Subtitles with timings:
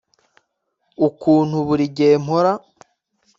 [1.07, 2.51] ukuntu buri gihe mpora